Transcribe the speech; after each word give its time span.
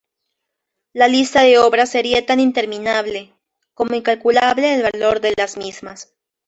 La 0.93 1.07
lista 1.07 1.43
de 1.43 1.59
obras 1.59 1.91
sería 1.91 2.25
tan 2.25 2.39
interminable, 2.39 3.35
como 3.75 3.93
incalculable 3.93 4.73
el 4.73 4.81
valor 4.81 5.21
de 5.21 5.35
las 5.37 5.57
mismas. 5.57 6.15